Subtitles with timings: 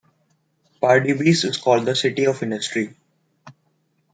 [0.81, 2.95] Pardubice is called the city of industry.